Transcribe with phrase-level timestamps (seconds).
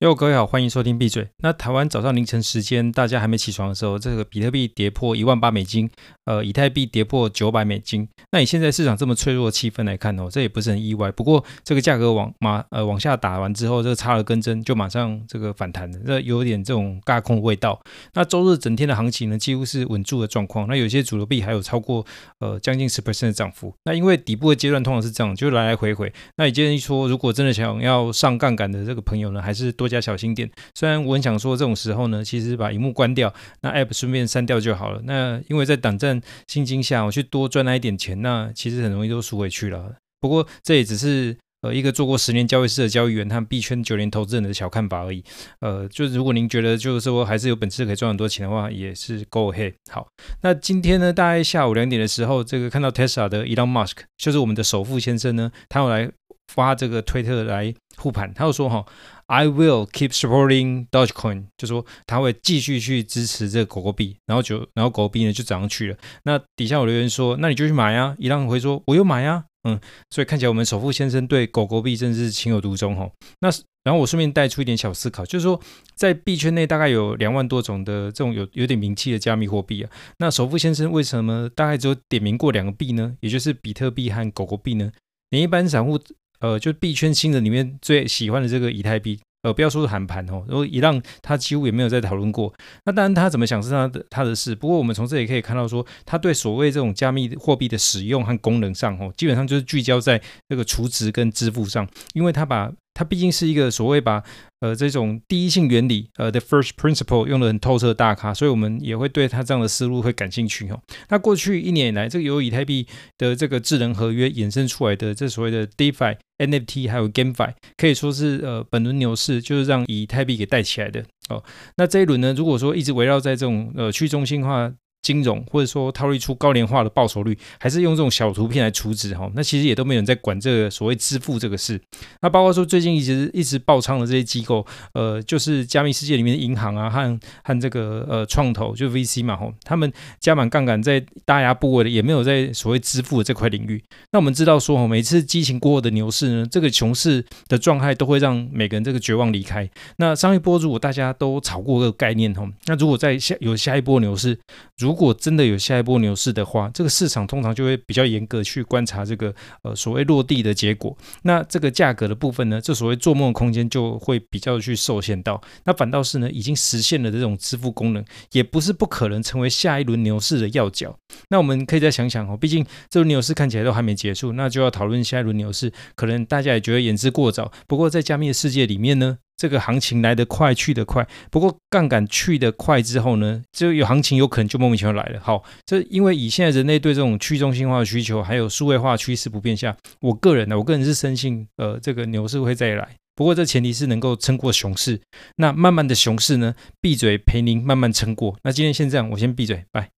[0.00, 1.26] 哟，各位好，欢迎收听闭嘴。
[1.38, 5.88] 那台湾早上凌晨时间，大家还没起床的时候，这个比特币跌破一万八美金，
[6.26, 8.06] 呃，以太币跌破九百美金。
[8.30, 11.10] 那以现在市场这么脆弱的气氛来看哦，这也不是很意外。
[11.12, 17.80] 不过这个价格往马呃往下打完之后，这个插了根针，就马上这个反弹了，这有点这种尬空味道。
[18.12, 20.68] 那周日整天的行情呢，几乎是稳住的状况。
[20.68, 22.04] 那有些主流币还有超过
[22.40, 23.72] 呃将近十 percent 的涨幅。
[23.84, 26.12] 那因为底部的阶段通常是这样，就来来回回。
[26.36, 29.85] 那也建议说，如果真的想要上杠杆的这个朋友呢，还是多。
[29.86, 30.50] 多加小心点。
[30.74, 35.00] 虽然我很想说，这种时候呢，其实把荧幕关掉，那 App 顺便删掉就好了。
[35.04, 39.94] 那因为在胆战心惊下，我去多赚那一点钱，那其实很容易都输回去了。
[40.20, 45.22] 不过这也只是呃一个做过十年交易师的交易员和币圈九年投资人的小看法而已。
[45.60, 49.74] 呃，就是如果您觉得就是说还是有本事可以赚很多钱的话，也是 Go ahead。
[49.90, 50.08] 好，
[50.42, 56.10] 那今天呢，大概下午两点的时候，这个看到 Tesla 的 Elon Musk，就是我们的首富先生呢，他要来
[56.48, 58.84] 发这个推特来护盘，他又说哈。
[59.28, 65.96] I will keep supporting Dogecoin，就说他会继续去支持这个狗狗币，然后就然后狗狗币呢就涨上去了。
[66.22, 68.14] 那底下有留言说，那你就去买啊。
[68.20, 69.80] 伊浪回说，我有买啊，嗯，
[70.10, 73.10] 所以看起来我们首富先生对狗狗币真是情有独钟哈。
[73.40, 73.50] 那
[73.82, 75.60] 然后我顺便带出一点小思考，就是说
[75.96, 79.90] 在币圈内大概有两万多种的这种有有点名气的加密货币啊。
[80.18, 83.16] 那首富先生为什么大概只有点名过两个币呢？
[83.18, 84.92] 也就是比特币和狗狗币呢？
[85.30, 85.98] 连一般散户。
[86.40, 92.52] 呃，就币圈新人里面最喜欢的这个以太币，呃，不要说是韩盘哦，然后一浪他几乎也没有在讨论过。
[92.84, 94.54] 那当然他怎么想是他的他的事。
[94.54, 102.72] 不过我们从这里可以看到说，他对所谓这种加密货币的使用和功能上，哦，基本上就是聚焦在这个储值跟支付上，因为他把。
[102.96, 104.24] 它毕竟是一个所谓把
[104.60, 110.80] 呃这种第一性原理呃的 first principle 用得很透彻的大咖，所以我们也会对他这样的思路会感兴趣哦。
[111.10, 112.86] 那过去一年以来，这个由以太币
[113.18, 121.44] 的这个智能合约衍生出来的这所谓的 DeFi、NFT 还有 GameFi，可以说是呃本轮牛市就是让以太币给带起来的哦。
[121.76, 124.72] 那这一轮呢，如果说一直围绕在这种呃去中心化。
[125.06, 131.80] 金融或者说套利出高年化的报酬率，还是用这种小图片来处置哈，那其实也都没有人在管这个所谓支付这个事。
[132.22, 143.80] 那包括说最近一直一直爆仓的这些机构，呃，就是加密世界里面的银行啊和和这个呃创投就 VC 嘛吼，他们加满杠杆在大压部位的，也没有在所谓支付的这块领域。
[144.10, 149.70] 那我们知道说哈，每次激情过后的牛市呢，这个熊市的状态都会让每个人这个绝望离开。
[149.98, 154.36] 那上一波如果大家都炒过这个概念哈，那如果在下有下一波牛市，
[154.78, 160.96] 如如果真的有下一波牛市的话，这个市场通常就会比较严格去观察这个呃所谓落地的结果。
[161.24, 165.38] 那这个价格的部分呢，这所谓做梦的空间就会比较去受限到。
[165.64, 168.02] 那反倒是呢，已经实现了这种支付功能，
[168.32, 170.98] 也不是不可能成为下一轮牛市的要角。
[171.28, 177.52] 那我们可以再想想哦，毕竟这轮牛市看起来都还没结束，那就要讨论下一轮牛市，可能大家也觉得言之过早。
[177.66, 181.06] 不过在加密的世界里面呢，这个行情来得快，去得快。
[181.30, 185.20] 不过杠杆去得快之后呢，就有行情有可能就莫名其妙来了。
[185.20, 192.88] 好，这因为以现在人类对这种去中心化的需求，还有数位化趋势不变下，我个人呢，我个人是深信，呃，这个牛市会再来。
[193.14, 195.00] 不过这前提是能够撑过熊市。
[195.36, 198.36] 那慢慢的熊市呢，闭嘴陪您慢慢撑过。
[198.42, 199.95] 那今天先这样，我先闭嘴，拜。